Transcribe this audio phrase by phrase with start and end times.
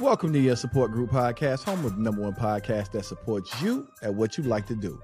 [0.00, 3.86] Welcome to your support group podcast, home of the number one podcast that supports you
[4.00, 4.98] at what you like to do.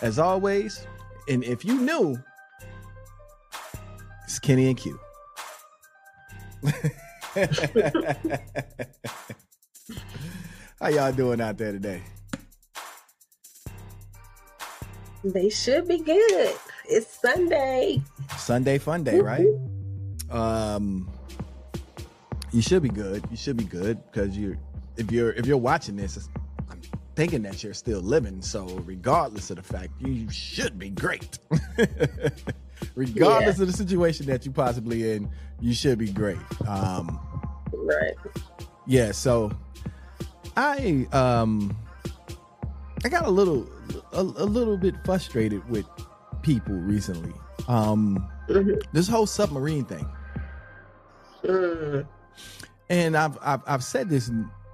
[0.00, 0.86] As always,
[1.28, 2.16] and if you knew,
[4.24, 4.98] it's Kenny and Q.
[10.80, 12.00] How y'all doing out there today?
[15.24, 16.54] They should be good.
[16.86, 18.00] It's Sunday.
[18.38, 19.44] Sunday fun day, right?
[20.30, 21.10] Um
[22.52, 23.24] you should be good.
[23.30, 24.56] You should be good because you're
[24.96, 26.28] if you're if you're watching this,
[26.70, 26.80] I'm
[27.14, 28.42] thinking that you're still living.
[28.42, 31.38] So regardless of the fact, you should be great.
[32.94, 33.62] regardless Yeah.
[33.62, 35.30] of the situation that you possibly in,
[35.60, 36.38] you should be great.
[36.66, 37.18] Um
[37.72, 38.14] Right.
[38.86, 39.50] yeah, so
[40.56, 41.76] I um
[43.04, 43.68] I got a little
[44.12, 45.86] a, a little bit frustrated with
[46.42, 47.32] people recently.
[47.68, 48.80] Um Mhm.
[48.92, 50.06] this whole submarine thing.
[51.44, 52.06] Mm.
[52.88, 54.30] And I've I've, I've said this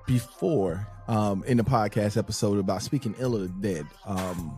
[0.07, 3.87] before um, in the podcast episode about speaking ill of the dead.
[4.07, 4.57] Um,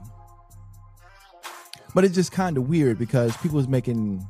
[1.94, 4.26] but it's just kind of weird because people was making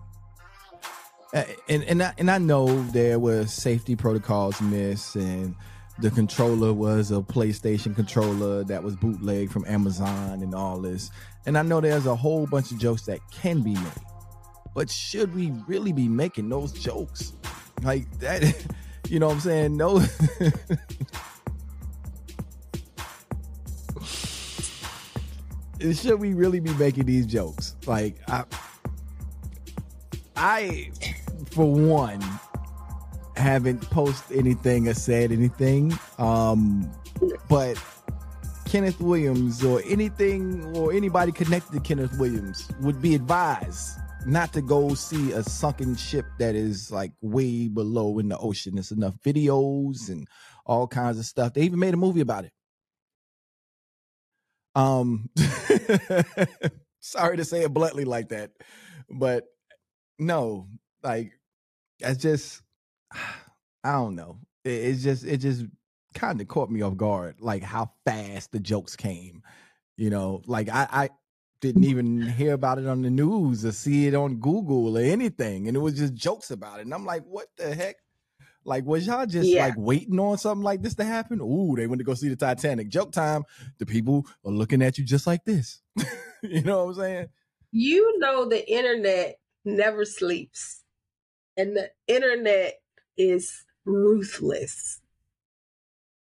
[1.68, 5.54] and and I, and I know there were safety protocols missed and
[5.98, 11.10] the controller was a PlayStation controller that was bootleg from Amazon and all this.
[11.46, 13.82] And I know there's a whole bunch of jokes that can be made.
[14.76, 17.32] But should we really be making those jokes?
[17.82, 18.62] Like that
[19.08, 19.78] you know what I'm saying?
[19.78, 20.00] No
[25.94, 27.74] Should we really be making these jokes?
[27.86, 28.44] Like I
[30.36, 30.90] I
[31.52, 32.22] for one
[33.34, 35.98] haven't posted anything or said anything.
[36.18, 36.90] Um
[37.48, 37.82] but
[38.66, 44.60] Kenneth Williams or anything or anybody connected to Kenneth Williams would be advised not to
[44.60, 48.74] go see a sunken ship that is like way below in the ocean.
[48.74, 50.26] There's enough videos and
[50.64, 51.54] all kinds of stuff.
[51.54, 52.52] They even made a movie about it.
[54.74, 55.30] Um
[57.00, 58.50] sorry to say it bluntly like that,
[59.08, 59.44] but
[60.18, 60.68] no,
[61.02, 61.32] like
[62.00, 62.62] that's just
[63.84, 64.40] I don't know.
[64.64, 65.64] It, it's just it just
[66.14, 69.42] kind of caught me off guard, like how fast the jokes came.
[69.96, 71.10] You know, like I, I
[71.60, 75.68] didn't even hear about it on the news or see it on Google or anything,
[75.68, 76.82] and it was just jokes about it.
[76.82, 77.96] And I'm like, what the heck?
[78.64, 79.60] Like, was y'all just Yeah.
[79.60, 81.40] like waiting on something like this to happen?
[81.40, 82.88] Ooh, they went to go see the Titanic.
[82.88, 83.44] Joke time.
[83.78, 85.80] The people are looking at you just like this.
[86.42, 87.28] you know what I'm saying?
[87.70, 90.82] You know the internet never sleeps.
[91.56, 92.80] And the internet
[93.16, 95.00] is ruthless.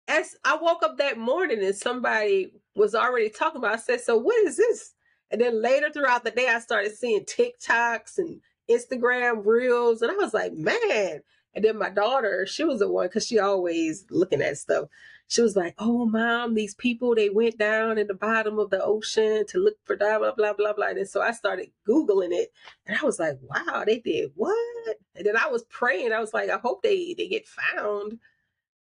[0.07, 4.17] As I woke up that morning and somebody was already talking about, I said, So
[4.17, 4.93] what is this?
[5.31, 10.15] And then later throughout the day, I started seeing TikToks and Instagram reels, and I
[10.15, 11.21] was like, man.
[11.55, 14.87] And then my daughter, she was the one because she always looking at stuff.
[15.27, 18.83] She was like, "Oh, mom, these people they went down in the bottom of the
[18.83, 22.51] ocean to look for blah blah blah blah blah." And so I started googling it,
[22.85, 26.13] and I was like, "Wow, they did what?" And then I was praying.
[26.13, 28.19] I was like, "I hope they they get found."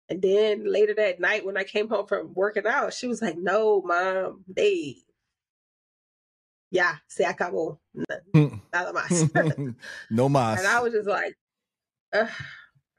[0.09, 3.37] And then later that night, when I came home from working out, she was like,
[3.37, 4.97] "No, mom, they."
[6.71, 7.77] Yeah, se acabó.
[8.33, 8.61] Mm.
[8.73, 9.75] Nada más.
[10.09, 10.59] no mas.
[10.59, 11.35] And I was just like,
[12.13, 12.29] ugh.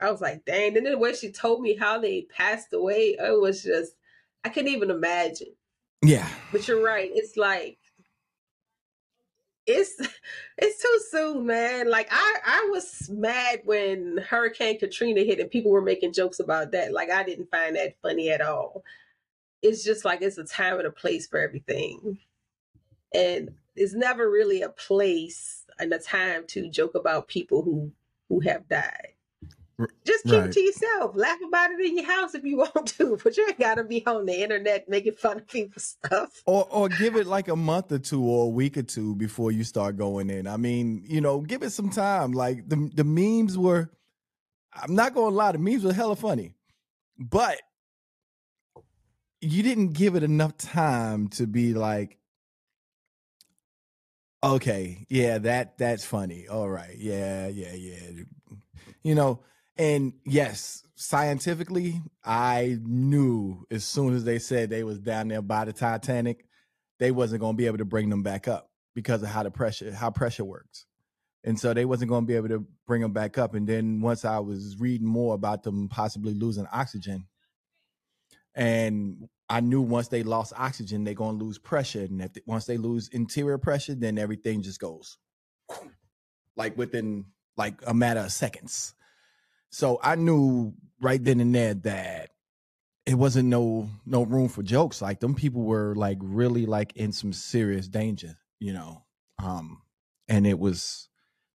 [0.00, 0.76] I was like, dang.
[0.76, 3.92] And then the way she told me how they passed away, it was just,
[4.44, 5.54] I couldn't even imagine.
[6.02, 6.28] yeah.
[6.50, 7.10] But you're right.
[7.14, 7.78] It's like,
[9.66, 9.94] it's
[10.58, 11.88] it's too soon, man.
[11.88, 16.72] Like I I was mad when Hurricane Katrina hit and people were making jokes about
[16.72, 16.92] that.
[16.92, 18.82] Like I didn't find that funny at all.
[19.62, 22.18] It's just like it's a time and a place for everything.
[23.14, 27.92] And it's never really a place and a time to joke about people who
[28.28, 29.08] who have died.
[30.06, 30.46] Just keep right.
[30.46, 31.12] it to yourself.
[31.16, 34.04] Laugh about it in your house if you want to, but you ain't gotta be
[34.06, 36.42] on the internet making fun of people's stuff.
[36.46, 39.50] or or give it like a month or two or a week or two before
[39.50, 40.46] you start going in.
[40.46, 42.32] I mean, you know, give it some time.
[42.32, 43.90] Like the the memes were
[44.72, 46.54] I'm not gonna lie, the memes were hella funny.
[47.18, 47.60] But
[49.40, 52.18] you didn't give it enough time to be like
[54.42, 56.48] okay, yeah, that that's funny.
[56.48, 56.96] All right.
[56.96, 58.22] Yeah, yeah, yeah.
[59.02, 59.40] You know,
[59.76, 65.64] and yes, scientifically, I knew as soon as they said they was down there by
[65.64, 66.46] the Titanic,
[66.98, 69.50] they wasn't going to be able to bring them back up because of how the
[69.50, 70.86] pressure how pressure works.
[71.44, 73.54] And so they wasn't going to be able to bring them back up.
[73.54, 77.26] And then once I was reading more about them possibly losing oxygen,
[78.54, 82.04] and I knew once they lost oxygen, they're going to lose pressure.
[82.04, 85.18] And if once they lose interior pressure, then everything just goes
[86.56, 87.26] like within
[87.56, 88.94] like a matter of seconds.
[89.70, 92.30] So I knew right then and there that
[93.04, 95.02] it wasn't no no room for jokes.
[95.02, 99.04] Like them people were like really like in some serious danger, you know.
[99.42, 99.82] Um,
[100.28, 101.08] and it was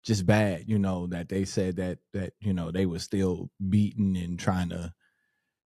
[0.03, 4.15] just bad, you know, that they said that that you know they were still beaten
[4.15, 4.94] and trying to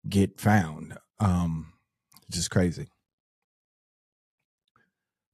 [0.08, 0.96] get found.
[1.20, 1.72] Um,
[2.30, 2.88] just crazy.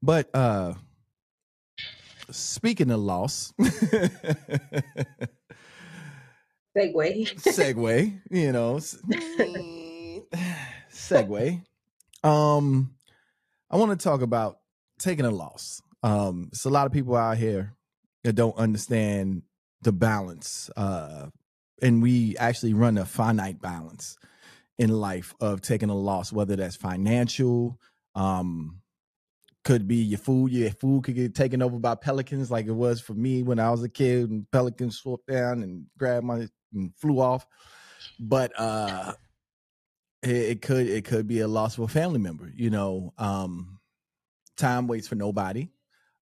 [0.03, 0.75] But uh
[2.31, 4.11] speaking of loss, segue,
[6.77, 8.77] segue, you know,
[10.93, 11.63] segue.
[12.23, 12.95] Um,
[13.71, 14.59] I want to talk about
[14.99, 15.83] taking a loss.
[16.03, 17.75] Um, it's a lot of people out here
[18.25, 19.43] that don't understand
[19.83, 20.71] the balance.
[20.77, 21.27] Uh,
[21.83, 24.17] and we actually run a finite balance
[24.81, 27.79] in life of taking a loss, whether that's financial,
[28.15, 28.81] um,
[29.63, 30.51] could be your food.
[30.53, 33.71] Your food could get taken over by pelicans, like it was for me when I
[33.71, 37.47] was a kid, and pelicans swooped down and grabbed my and flew off.
[38.19, 39.13] But uh,
[40.23, 42.51] it, it, could it could be a loss of a family member.
[42.57, 43.81] You know, um,
[44.57, 45.69] time waits for nobody.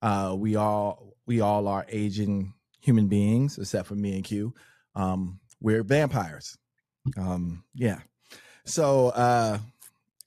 [0.01, 4.55] Uh, we all we all are aging human beings, except for me and Q.
[4.95, 6.57] Um, we're vampires.
[7.19, 7.99] Um, yeah.
[8.67, 9.59] So uh,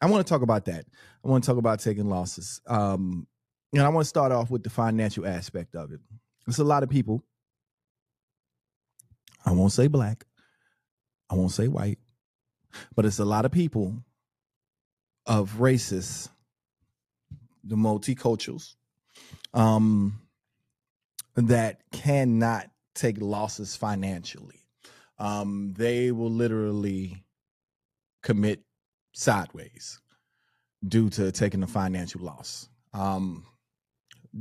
[0.02, 0.86] I want to talk about that.
[1.24, 2.62] I want to talk about taking losses.
[2.66, 3.28] Um,
[3.74, 6.00] and I want to start off with the financial aspect of it.
[6.48, 7.22] It's a lot of people.
[9.46, 10.26] I won't say black.
[11.30, 12.00] I won't say white,
[12.96, 14.04] but it's a lot of people
[15.28, 16.28] of races,
[17.64, 18.76] the multiculturals,
[19.54, 20.22] um,
[21.36, 24.66] that cannot take losses financially.
[25.20, 27.24] Um, they will literally
[28.22, 28.62] commit
[29.14, 30.00] sideways
[30.88, 32.70] due to taking a financial loss.
[32.94, 33.46] Um,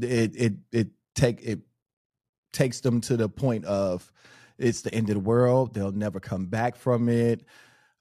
[0.00, 1.60] it it it take it
[2.52, 4.10] takes them to the point of
[4.58, 5.74] it's the end of the world.
[5.74, 7.44] They'll never come back from it.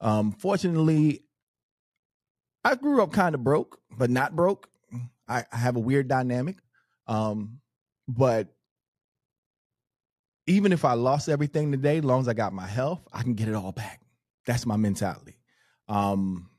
[0.02, 1.24] Um, fortunately,
[2.64, 4.70] I grew up kind of broke, but not broke.
[5.28, 6.58] I, I have a weird dynamic.
[7.08, 7.60] Um,
[8.08, 8.54] but
[10.48, 13.34] even if I lost everything today, as long as I got my health, I can
[13.34, 14.02] get it all back.
[14.46, 15.37] That's my mentality.
[15.88, 16.50] Um,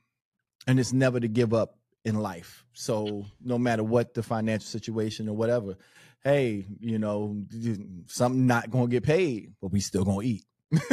[0.66, 2.64] and it's never to give up in life.
[2.72, 5.76] So no matter what the financial situation or whatever,
[6.24, 7.42] hey, you know,
[8.06, 10.44] something not gonna get paid, but we still gonna eat.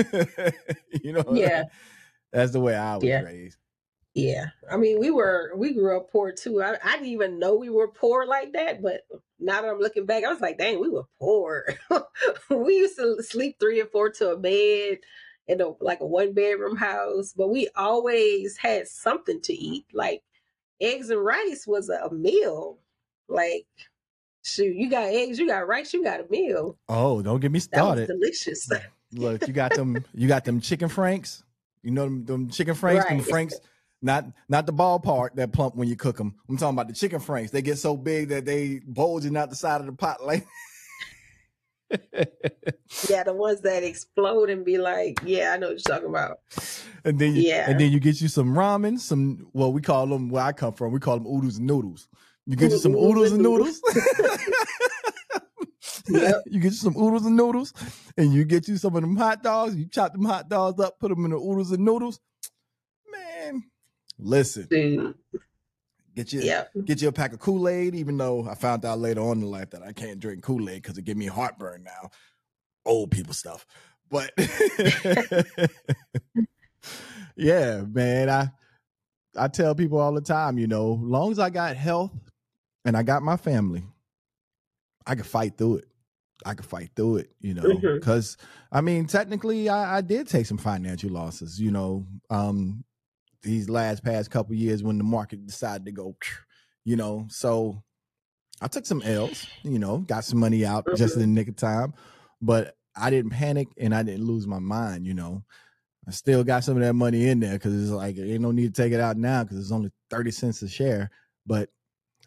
[1.02, 1.64] you know, yeah,
[2.32, 3.22] that's the way I was yeah.
[3.22, 3.58] raised.
[4.14, 6.62] Yeah, I mean, we were we grew up poor too.
[6.62, 9.02] I, I didn't even know we were poor like that, but
[9.40, 11.66] now that I'm looking back, I was like, dang, we were poor.
[12.50, 15.00] we used to sleep three or four to a bed
[15.48, 19.86] in a like a one bedroom house, but we always had something to eat.
[19.94, 20.24] Like
[20.82, 22.80] eggs and rice was a meal.
[23.28, 23.68] Like
[24.44, 26.78] shoot, you got eggs, you got rice, you got a meal.
[26.90, 28.08] Oh, don't get me started.
[28.08, 28.70] delicious.
[29.12, 31.44] Look, you got them you got them chicken franks.
[31.84, 33.18] You know them, them chicken franks, right.
[33.18, 33.60] them franks
[34.06, 36.36] not not the ballpark that plump when you cook them.
[36.48, 37.52] I'm talking about the chicken franks.
[37.52, 40.46] They get so big that they bulging out the side of the pot like
[43.10, 46.40] yeah, the ones that explode and be like, yeah, I know what you're talking about.
[47.04, 50.08] And then, you, yeah, and then you get you some ramen, some well, we call
[50.08, 52.08] them where I come from, we call them oodles and noodles.
[52.46, 53.82] You get you some oodles and noodles.
[56.08, 56.44] yep.
[56.46, 57.74] You get you some oodles and noodles,
[58.18, 59.76] and you get you some of them hot dogs.
[59.76, 62.20] You chop them hot dogs up, put them in the oodles and noodles.
[63.12, 63.64] Man,
[64.20, 64.68] listen.
[64.70, 65.16] Dude.
[66.16, 66.72] Get you yep.
[66.86, 67.94] get you a pack of Kool Aid.
[67.94, 70.82] Even though I found out later on in life that I can't drink Kool Aid
[70.82, 72.10] because it give me heartburn now.
[72.86, 73.66] Old people stuff,
[74.10, 74.32] but
[77.36, 78.30] yeah, man.
[78.30, 78.52] I
[79.38, 82.14] I tell people all the time, you know, long as I got health
[82.86, 83.84] and I got my family,
[85.06, 85.86] I can fight through it.
[86.46, 88.78] I could fight through it, you know, because mm-hmm.
[88.78, 92.06] I mean, technically, I, I, did take some financial losses, you know.
[92.30, 92.84] Um,
[93.46, 96.18] these last past couple years when the market decided to go,
[96.84, 97.28] you know.
[97.30, 97.82] So
[98.62, 101.56] I took some L's, you know, got some money out just in the nick of
[101.56, 101.94] time,
[102.42, 105.44] but I didn't panic and I didn't lose my mind, you know.
[106.08, 108.76] I still got some of that money in there because it's like ain't no need
[108.76, 111.10] to take it out now because it's only 30 cents a share.
[111.48, 111.70] But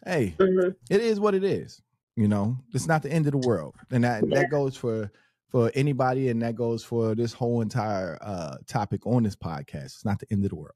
[0.05, 0.71] hey, mm-hmm.
[0.89, 1.81] it is what it is.
[2.15, 3.75] You know, it's not the end of the world.
[3.91, 4.39] And that yeah.
[4.39, 5.09] that goes for
[5.47, 9.85] for anybody and that goes for this whole entire uh topic on this podcast.
[9.85, 10.75] It's not the end of the world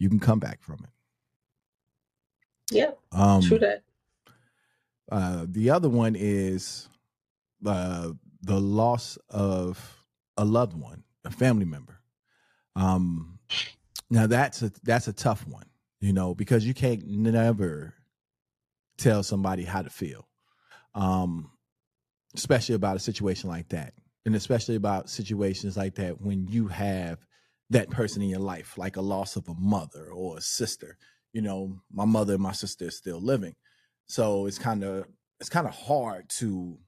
[0.00, 0.90] you can come back from it.
[2.72, 2.90] Yeah.
[3.12, 3.84] Um, true that.
[5.12, 6.88] Uh, the other one is
[7.64, 8.10] uh,
[8.42, 10.04] the loss of
[10.36, 12.00] a loved one, a family member.
[12.74, 13.38] Um,
[14.08, 15.66] now that's a that's a tough one,
[16.00, 17.94] you know, because you can't never
[18.96, 20.26] tell somebody how to feel,
[20.94, 21.50] um,
[22.34, 27.18] especially about a situation like that, and especially about situations like that when you have
[27.70, 30.98] that person in your life, like a loss of a mother or a sister.
[31.32, 33.54] You know, my mother and my sister are still living.
[34.06, 35.06] So it's kind of
[35.38, 36.78] it's kind of hard to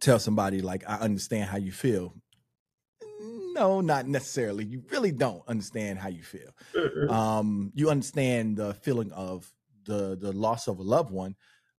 [0.00, 2.14] tell somebody like I understand how you feel.
[3.52, 4.64] No, not necessarily.
[4.64, 6.50] You really don't understand how you feel.
[7.10, 9.52] Um, you understand the feeling of
[9.84, 11.34] the the loss of a loved one,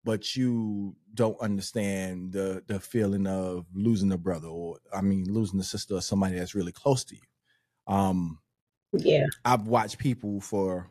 [0.05, 5.61] but you don't understand the the feeling of losing a brother or I mean losing
[5.61, 7.95] a sister or somebody that's really close to you.
[7.95, 8.38] Um,
[8.93, 9.26] yeah.
[9.45, 10.90] I've watched people for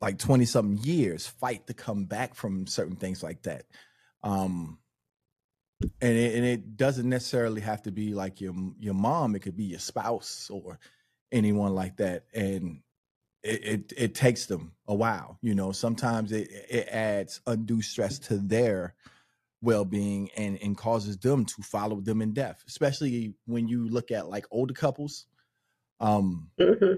[0.00, 3.64] like 20 something years fight to come back from certain things like that.
[4.22, 4.78] Um,
[6.00, 9.34] and it, and it doesn't necessarily have to be like your your mom.
[9.34, 10.78] It could be your spouse or
[11.30, 12.24] anyone like that.
[12.34, 12.80] And
[13.42, 15.38] it, it, it takes them a while.
[15.42, 18.94] You know, sometimes it, it adds undue stress to their
[19.62, 24.28] well-being and, and causes them to follow them in death, especially when you look at
[24.28, 25.26] like older couples.
[26.00, 26.94] Um, hmm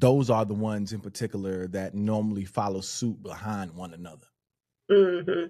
[0.00, 4.26] those are the ones in particular that normally follow suit behind one another.
[4.90, 5.44] hmm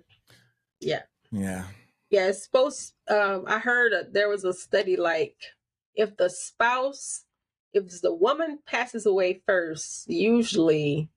[0.81, 1.03] Yeah.
[1.33, 1.65] Yeah.
[2.11, 2.29] Yeah.
[2.29, 5.37] It's supposed, um, I heard uh there was a study like
[5.95, 7.25] if the spouse,
[7.73, 11.09] if the woman passes away first, usually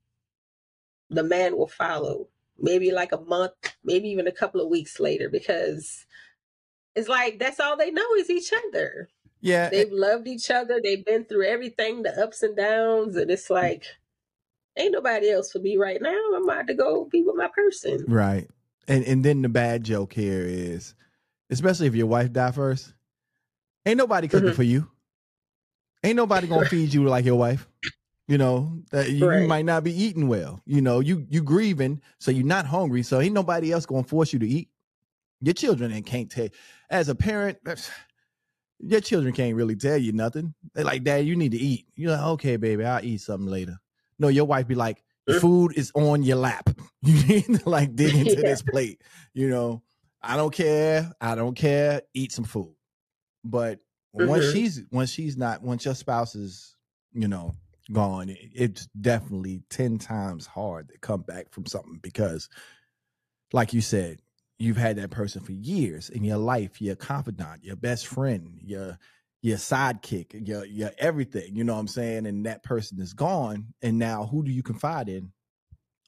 [1.09, 2.27] the man will follow,
[2.59, 3.53] maybe like a month,
[3.83, 6.05] maybe even a couple of weeks later, because
[6.95, 9.09] it's like that's all they know is each other.
[9.39, 9.69] Yeah.
[9.69, 10.79] They've loved each other.
[10.83, 13.85] They've been through everything, the ups and downs, and it's like,
[14.77, 16.19] ain't nobody else for me right now.
[16.35, 18.05] I'm about to go be with my person.
[18.07, 18.47] right.
[18.87, 20.95] And and then the bad joke here is,
[21.49, 22.93] especially if your wife die first,
[23.85, 24.55] ain't nobody cooking Mhm.
[24.55, 24.90] for you.
[26.03, 27.67] Ain't nobody gonna feed you like your wife.
[28.27, 30.61] You know, that you, you might not be eating well.
[30.65, 33.03] You know, you you grieving, so you're not hungry.
[33.03, 34.69] So ain't nobody else gonna force you to eat.
[35.41, 36.47] Your children ain't can't tell.
[36.89, 37.57] As a parent,
[38.79, 40.53] your children can't really tell you nothing.
[40.73, 41.87] They're like, Dad, you need to eat.
[41.95, 43.79] You're like, okay, baby, I'll eat something later.
[44.17, 46.69] No, your wife be like, the food is on your lap.
[47.03, 48.43] You need to like dig into Yeah.
[48.43, 49.01] this plate.
[49.33, 49.81] You know,
[50.21, 51.11] I don't care.
[51.19, 52.03] I don't care.
[52.13, 52.75] Eat some food.
[53.43, 53.79] But
[54.13, 54.51] once Mhm.
[54.53, 56.75] she's when she's not once your spouse is
[57.13, 57.55] you know
[57.91, 62.49] gone, it, it's definitely ten times hard to come back from something because,
[63.53, 64.21] like you said,
[64.59, 68.97] you've had that person for years in your life, your confidant, your best friend, your
[69.41, 71.55] your sidekick, your your everything.
[71.55, 72.25] You know what I'm saying?
[72.27, 75.31] And that person is gone, and now who do you confide in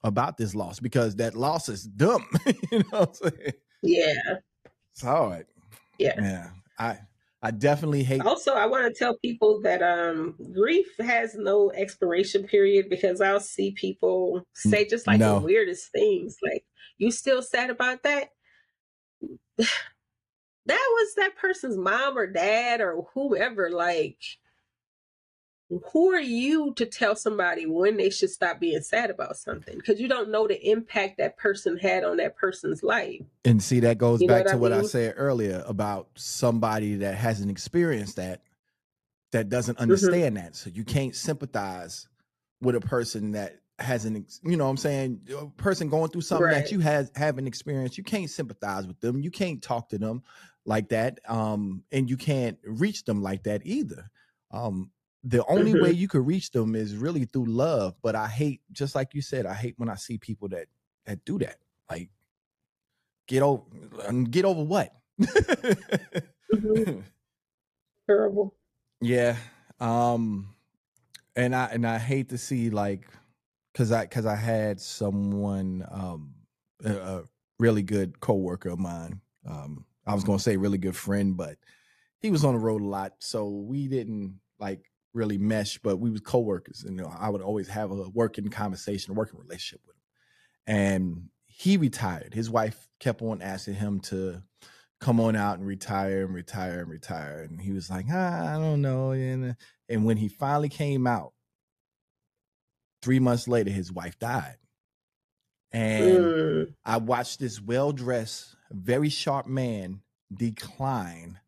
[0.03, 0.79] about this loss?
[0.79, 2.25] Because that loss is dumb.
[2.71, 3.53] you know what I'm saying?
[3.81, 4.35] Yeah.
[4.91, 5.47] It's hard.
[5.97, 6.13] Yeah.
[6.17, 6.49] Yeah.
[6.77, 6.99] I
[7.45, 8.21] I definitely hate.
[8.21, 13.41] Also, I want to tell people that um grief has no expiration period because I'll
[13.41, 15.39] see people say just like no.
[15.39, 16.37] the weirdest things.
[16.41, 16.63] Like,
[16.97, 18.29] you still sad about that?
[19.57, 19.67] that
[20.67, 23.69] was that person's mom or dad or whoever.
[23.69, 24.19] Like,
[25.91, 29.75] who are you to tell somebody when they should stop being sad about something?
[29.75, 33.21] Because you don't know the impact that person had on that person's life.
[33.45, 36.95] And see, that goes You back what to I what I said earlier about somebody
[36.97, 38.41] that hasn't experienced that,
[39.31, 39.81] that doesn't Mm-hmm.
[39.83, 40.55] understand that.
[40.55, 42.07] So you can't sympathize
[42.61, 45.21] with a person that hasn't, you know what I'm saying?
[45.37, 46.63] A person going through something Right.
[46.63, 47.97] that you has haven't experienced.
[47.97, 49.19] You can't sympathize with them.
[49.21, 50.23] You can't talk to them
[50.65, 51.19] like that.
[51.27, 54.09] Um, and you can't reach them like that either.
[54.51, 54.91] Um,
[55.23, 57.95] the only way you could reach them is really through love.
[58.01, 60.67] But I hate, just like you said, I hate when I see people that
[61.05, 61.57] that do that.
[61.89, 62.09] Like,
[63.27, 63.63] get over,
[64.29, 64.91] get over what?
[66.53, 67.03] Mhm.
[68.09, 68.55] Terrible.
[69.01, 69.37] yeah.
[69.79, 70.55] Um,
[71.35, 73.07] and I and I hate to see like,
[73.73, 76.35] cause I cause I had someone, um,
[76.83, 77.23] a, a
[77.59, 79.21] really good coworker of mine.
[79.45, 81.57] Um, I was gonna say really good friend, but
[82.19, 85.77] he was on the road a lot, so we didn't like really mesh.
[85.79, 89.15] But we was coworkers, and you know, I would always have a working conversation, a
[89.15, 90.01] working relationship with him.
[90.65, 92.33] And he retired.
[92.33, 94.41] His wife kept on asking him to
[94.99, 98.59] come on out and retire and retire and retire, and he was like, ah, I
[98.59, 99.11] don't know.
[99.11, 99.55] And
[99.89, 101.33] and when he finally came out,
[103.01, 104.57] three months later, his wife died.
[105.71, 106.15] And.
[106.85, 110.01] I watched this well dressed, very sharp man
[110.33, 111.39] decline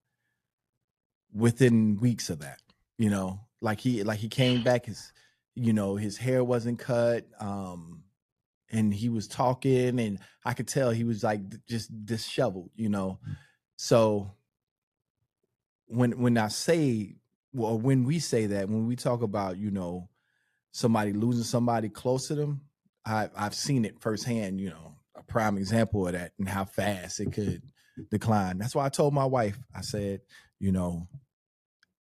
[1.34, 2.60] within weeks of that.
[2.98, 5.12] You know, like he like he came back, his
[5.56, 8.04] you know, his hair wasn't cut, um,
[8.72, 13.20] and he was talking, and I could tell he was like just disheveled, you know.
[13.76, 14.32] So
[15.88, 17.16] when when I say
[17.54, 20.10] well, when we say that, when we talk about, you know,
[20.72, 22.62] somebody losing somebody close to them,
[23.06, 27.20] I, I've seen it firsthand, you know, a prime example of that and how fast
[27.20, 27.64] it could
[28.12, 28.58] decline.
[28.58, 30.20] That's why I told my wife, I said,
[30.60, 31.08] you know,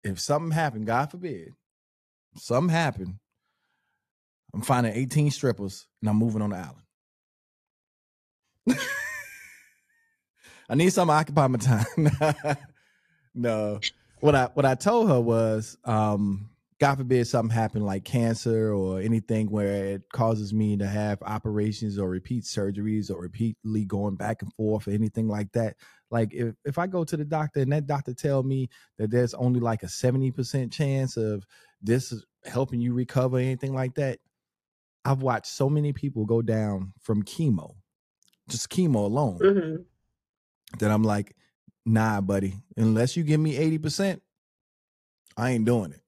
[0.05, 1.53] if something happened, God forbid,
[2.37, 3.19] something happened,
[4.53, 6.79] I'm finding 18 strippers and I'm moving on the island.
[10.69, 12.57] I need something to occupy my time.
[13.35, 13.81] no.
[14.21, 19.01] What I what I told her was, um, God forbid something happened like cancer or
[19.01, 24.43] anything where it causes me to have operations or repeat surgeries or repeatedly going back
[24.43, 25.77] and forth or anything like that.
[26.14, 28.68] Like if, if I go to the doctor and that doctor tell me
[28.99, 31.44] that there's only like a 70% chance of
[31.83, 34.21] this helping you recover, anything like that,
[35.04, 37.75] I've watched so many people go down from chemo,
[38.49, 39.76] just chemo alone, hmm
[40.78, 41.35] that I'm like,
[41.85, 44.21] nah, buddy, unless you give me 80%,
[45.37, 46.00] I ain't doing it.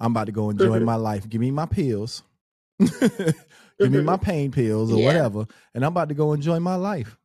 [0.00, 1.28] I'm about to go enjoy hmm my life.
[1.28, 2.24] Give me my pills.
[2.80, 5.04] give me my pain pills or Yeah.
[5.04, 5.46] whatever.
[5.74, 7.16] And I'm about to go enjoy my life.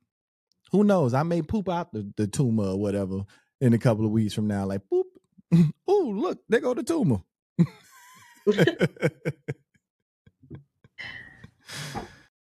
[0.71, 1.13] Who knows?
[1.13, 3.23] I may poop out the, the tumor or whatever
[3.61, 4.65] in a couple of weeks from now.
[4.65, 5.03] Like, boop.
[5.87, 7.21] oh, look, there go the tumor.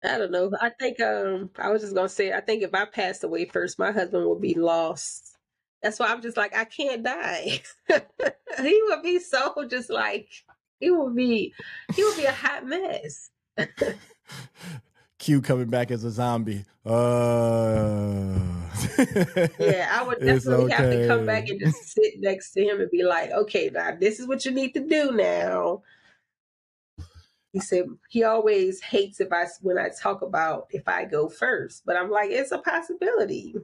[0.05, 0.51] I don't know.
[0.59, 3.79] I think um I was just gonna say I think if I passed away first,
[3.79, 5.37] my husband would be lost.
[5.81, 7.61] That's why I'm just like I can't die.
[8.61, 10.29] he would be so just like
[10.79, 11.53] he would be
[11.93, 13.29] he would be a hot mess.
[15.23, 16.65] Q coming back as a zombie.
[16.85, 18.37] Uh,
[19.57, 22.91] Yeah, I would definitely have to come back and just sit next to him and
[22.91, 25.81] be like, okay, now this is what you need to do now.
[27.53, 31.83] He said he always hates if I when I talk about if I go first,
[31.85, 33.55] but I'm like, it's a possibility.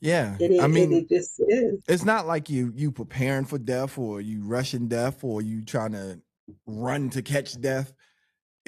[0.00, 1.82] Yeah, It it, I mean, it just is.
[1.86, 5.92] it's not like you you preparing for death or you rushing death or you trying
[5.92, 6.20] to
[6.66, 7.92] run to catch death.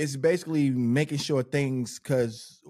[0.01, 2.63] It's basically making sure things because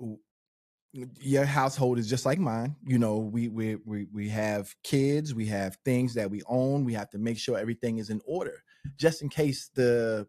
[0.92, 2.74] your household is just like mine.
[2.84, 6.84] You know, we we we we have kids, we have things that we own.
[6.84, 8.64] We have to make sure everything is in order,
[8.96, 10.26] just in case the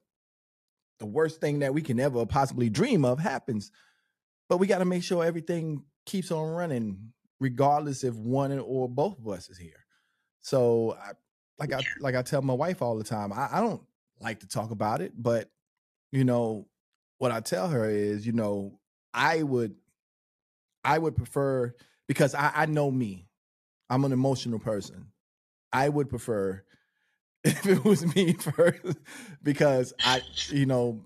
[1.00, 3.72] the worst thing that we can ever possibly dream of happens.
[4.48, 9.18] But we got to make sure everything keeps on running, regardless if one or both
[9.18, 9.86] of us is here.
[10.42, 11.14] So, I,
[11.58, 13.82] like I like I tell my wife all the time, I, I don't
[14.20, 15.50] like to talk about it, but
[16.12, 16.68] you know
[17.22, 18.80] what I tell her is, you know,
[19.14, 19.76] I would
[20.84, 21.72] I would prefer
[22.08, 23.28] because I, I know me.
[23.92, 25.12] I'm an emotional person.
[25.72, 26.64] I would prefer
[27.44, 28.98] if it was me first
[29.44, 31.04] because I, you know,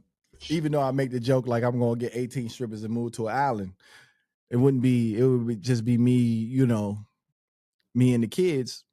[0.48, 3.28] even though I make the joke like I'm gonna get 18 strippers and move to
[3.28, 3.74] an island,
[4.50, 5.18] it wouldn't be.
[5.18, 6.98] It would be, just be me, you know,
[7.94, 8.86] me and the kids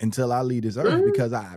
[0.00, 1.06] until I leave this earth Mhm.
[1.06, 1.56] because I,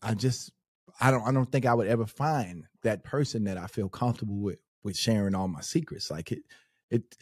[0.00, 0.52] I just,
[1.00, 4.36] I don't, I don't think I would ever find that person that I feel comfortable
[4.36, 6.10] with with sharing all my secrets.
[6.10, 6.42] Like it,
[6.90, 7.16] it.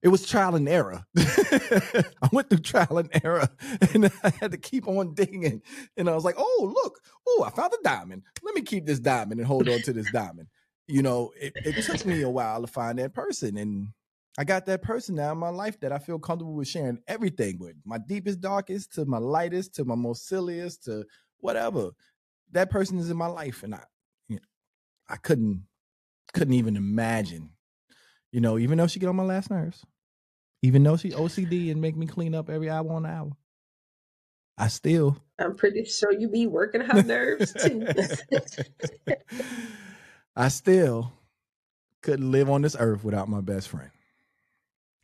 [0.00, 1.04] It was trial and error.
[1.18, 3.48] I went through trial and error,
[3.92, 5.60] and I had to keep on digging.
[5.96, 7.00] And I was like, "Oh, look!
[7.26, 8.22] Oh, I found a diamond.
[8.44, 10.46] Let me keep this diamond and hold on to this diamond."
[10.86, 13.88] You know, it, it took me a while to find that person, and
[14.38, 17.58] I got that person now in my life that I feel comfortable with sharing everything
[17.58, 17.74] with.
[17.84, 21.04] My deepest, darkest, to my lightest, to my most silliest, to
[21.40, 21.90] whatever.
[22.52, 23.82] That person is in my life, and I,
[24.28, 24.42] you know,
[25.08, 25.64] I couldn't,
[26.32, 27.50] couldn't even imagine.
[28.32, 29.84] You know, even though she get on my last nerves,
[30.62, 33.32] even though she OCD and make me clean up every hour on hour,
[34.56, 37.86] I still I'm pretty sure you be working her nerves too.
[40.36, 41.12] I still
[42.02, 43.90] couldn't live on this earth without my best friend.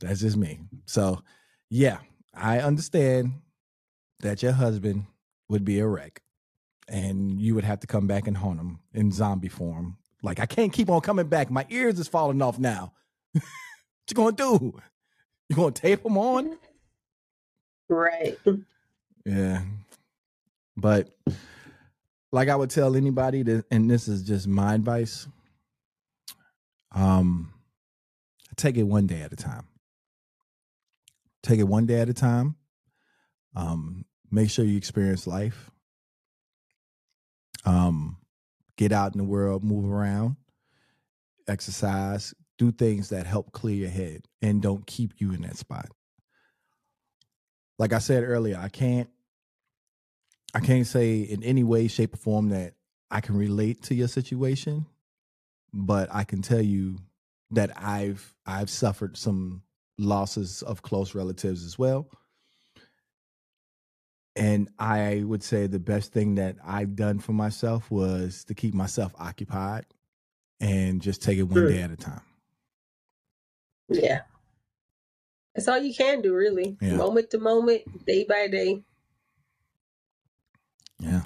[0.01, 0.59] That's just me.
[0.85, 1.21] So,
[1.69, 1.99] yeah,
[2.33, 3.33] I understand
[4.19, 5.05] that your husband
[5.47, 6.21] would be a wreck
[6.87, 9.97] and you would have to come back and haunt him in zombie form.
[10.21, 11.51] Like, I can't keep on coming back.
[11.51, 12.93] My ears is falling off now.
[13.33, 13.43] what
[14.09, 14.79] you gonna do?
[15.49, 16.57] You gonna tape them on?
[17.89, 18.37] right.
[19.25, 19.61] Yeah.
[20.77, 21.09] But
[22.31, 25.27] like I would tell anybody that and this is just my advice.
[26.91, 27.53] Um
[28.55, 29.67] take it one day at a time.
[31.43, 32.55] Take it one day at a time.
[33.55, 35.71] Um make sure you experience life.
[37.65, 38.17] Um
[38.77, 40.35] get out in the world, move around,
[41.47, 45.87] exercise, do things that help clear your head and don't keep you in that spot.
[47.77, 49.09] Like I said earlier, I can't
[50.53, 52.75] I can't say in any way, shape, or form that
[53.11, 54.85] I can relate to your situation,
[55.73, 56.99] but I can tell you
[57.51, 59.63] that I've I've suffered some
[59.97, 62.09] losses of close relatives as well.
[64.35, 68.73] And I would say the best thing that I've done for myself was to keep
[68.73, 69.85] myself occupied
[70.59, 71.69] and just take it one Mm.
[71.69, 72.21] day at a time.
[73.87, 74.21] Yeah.
[75.53, 76.75] That's all you can do, really.
[76.81, 76.97] Yeah.
[76.97, 78.83] Moment to moment, day by day.
[80.99, 81.21] Yeah.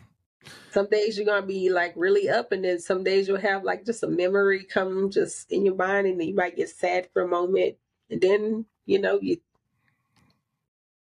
[0.72, 3.86] some days you're gonna be like really up, and then some days you'll have like
[3.86, 7.22] just a memory come just in your mind, and then you might get sad for
[7.24, 7.76] a moment,
[8.10, 9.38] and then you know you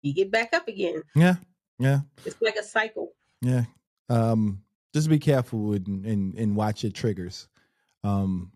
[0.01, 1.03] you get back up again.
[1.15, 1.35] Yeah,
[1.79, 1.99] yeah.
[2.25, 3.13] It's like a cycle.
[3.41, 3.65] Yeah.
[4.09, 4.63] Um,
[4.93, 7.47] just be careful and and, and watch your triggers.
[8.03, 8.51] Um,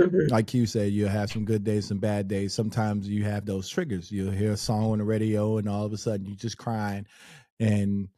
[0.00, 0.28] Mhm.
[0.30, 2.52] like you said, you'll have some good days, some bad days.
[2.52, 4.10] Sometimes you have those triggers.
[4.10, 7.06] You'll hear a song on the radio, and all of a sudden you're just crying,
[7.60, 8.08] and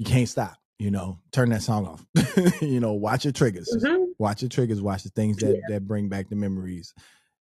[0.00, 0.56] you can't stop.
[0.80, 2.04] You know, turn that song off.
[2.62, 3.72] you know, watch your triggers.
[3.80, 4.06] Mhm.
[4.18, 4.82] Watch your triggers.
[4.82, 6.94] Watch the things that that bring back the memories.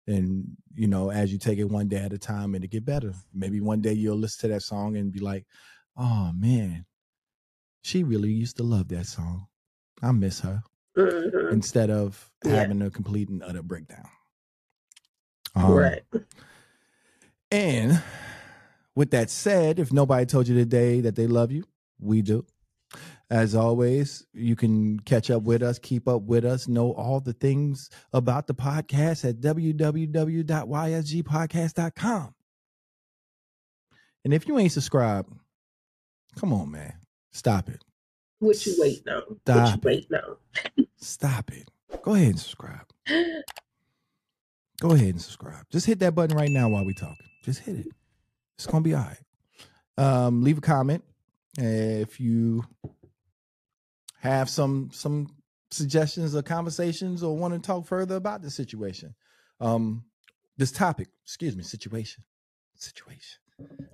[0.07, 2.85] And you know, as you take it one day at a time, and it get
[2.85, 3.13] better.
[3.35, 5.45] Maybe one day you'll listen to that song and be like,
[5.97, 6.85] "Oh man,
[7.83, 9.47] she really used to love that song.
[10.01, 10.61] I miss her."
[10.97, 11.51] Mhm.
[11.51, 12.51] instead of Yeah.
[12.55, 14.07] having a complete and utter breakdown.
[15.53, 16.03] Um, right.
[17.51, 18.01] And
[18.95, 21.65] with that said, if nobody told you today that they love you,
[21.99, 22.45] we do.
[23.29, 27.33] As always, you can catch up with us, keep up with us, know all the
[27.33, 32.35] things about the podcast at www.ysgpodcast.com.
[34.23, 35.33] And if you ain't subscribed,
[36.35, 36.93] come on, man.
[37.31, 37.83] Stop it.
[38.39, 39.21] What you waiting on?
[39.27, 39.85] What Stop you it.
[39.85, 40.87] waiting on?
[40.97, 41.69] Stop it.
[42.01, 42.85] Go ahead and subscribe.
[44.81, 45.65] Go ahead and subscribe.
[45.71, 47.27] Just hit that button right now while we talking.
[47.43, 47.87] Just hit it.
[48.57, 49.17] It's gonna be all right.
[49.97, 51.03] Um, leave a comment
[51.57, 52.63] if you
[54.19, 55.27] have some some
[55.71, 59.15] suggestions or conversations or want to talk further about the situation.
[59.59, 60.03] Um,
[60.57, 62.23] this topic, excuse me, situation,
[62.75, 63.39] situation.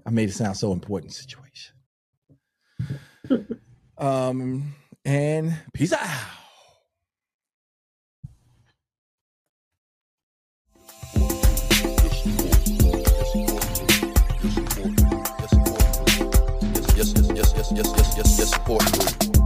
[0.06, 1.14] I made it sound so important.
[1.14, 1.76] Situation
[3.98, 4.74] um,
[5.06, 6.08] and peace out.
[16.96, 19.41] Yes, yes, yes, yes, yes, yes, yes, support.